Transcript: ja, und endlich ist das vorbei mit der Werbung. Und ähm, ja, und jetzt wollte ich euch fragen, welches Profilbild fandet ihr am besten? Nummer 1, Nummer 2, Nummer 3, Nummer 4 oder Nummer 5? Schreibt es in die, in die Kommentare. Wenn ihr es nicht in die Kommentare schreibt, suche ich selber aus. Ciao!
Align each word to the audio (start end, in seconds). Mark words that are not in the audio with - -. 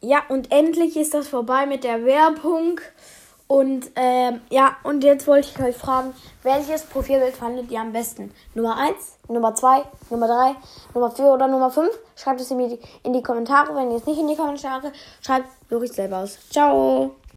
ja, 0.00 0.22
und 0.28 0.50
endlich 0.50 0.96
ist 0.96 1.14
das 1.14 1.28
vorbei 1.28 1.66
mit 1.66 1.84
der 1.84 2.04
Werbung. 2.04 2.80
Und 3.46 3.90
ähm, 3.96 4.40
ja, 4.48 4.76
und 4.84 5.02
jetzt 5.02 5.26
wollte 5.26 5.48
ich 5.52 5.60
euch 5.60 5.76
fragen, 5.76 6.14
welches 6.44 6.82
Profilbild 6.82 7.34
fandet 7.34 7.68
ihr 7.70 7.80
am 7.80 7.92
besten? 7.92 8.32
Nummer 8.54 8.76
1, 8.76 8.94
Nummer 9.28 9.54
2, 9.56 9.82
Nummer 10.10 10.28
3, 10.28 10.54
Nummer 10.94 11.10
4 11.10 11.24
oder 11.24 11.48
Nummer 11.48 11.70
5? 11.70 11.90
Schreibt 12.14 12.40
es 12.40 12.50
in 12.52 12.58
die, 12.58 12.78
in 13.02 13.12
die 13.12 13.22
Kommentare. 13.22 13.74
Wenn 13.74 13.90
ihr 13.90 13.96
es 13.96 14.06
nicht 14.06 14.20
in 14.20 14.28
die 14.28 14.36
Kommentare 14.36 14.92
schreibt, 15.20 15.48
suche 15.68 15.86
ich 15.86 15.92
selber 15.92 16.18
aus. 16.18 16.38
Ciao! 16.48 17.16